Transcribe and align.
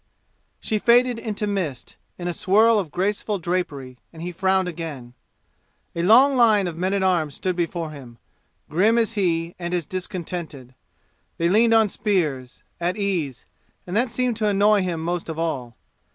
She 0.59 0.79
faded 0.79 1.19
into 1.19 1.45
mist, 1.45 1.95
in 2.17 2.27
a 2.27 2.33
swirl 2.33 2.79
of 2.79 2.89
graceful 2.89 3.37
drapery, 3.37 3.99
and 4.11 4.23
he 4.23 4.31
frowned 4.31 4.67
again. 4.67 5.13
A 5.95 6.01
long 6.01 6.35
line 6.35 6.65
of 6.65 6.75
men 6.75 6.95
at 6.95 7.03
arms 7.03 7.35
stood 7.35 7.55
before 7.55 7.91
him, 7.91 8.17
grim 8.67 8.97
as 8.97 9.13
he 9.13 9.53
and 9.59 9.75
as 9.75 9.85
discontented. 9.85 10.73
They 11.37 11.49
leaned 11.49 11.75
on 11.75 11.87
spears, 11.87 12.63
at 12.79 12.97
ease, 12.97 13.45
and 13.85 13.95
that 13.95 14.09
seemed 14.09 14.37
to 14.37 14.47
annoy 14.47 14.81
him 14.81 15.01
most 15.01 15.29
of 15.29 15.37
all. 15.37 15.77